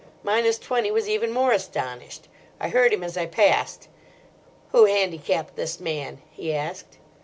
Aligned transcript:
Minus 0.23 0.57
Twenty 0.57 0.89
was 0.89 1.07
even 1.07 1.29
more 1.31 1.51
astonished. 1.51 2.27
I 2.59 2.69
heard 2.69 2.91
him 2.91 3.03
as 3.03 3.17
I 3.17 3.27
passed: 3.27 3.87
"Who 4.71 4.85
handicapped 4.85 5.55
this 5.55 5.79
man?" 5.79 6.23
he 6.31 6.55
asked. 6.55 6.97